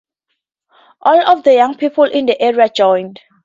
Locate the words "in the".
2.05-2.41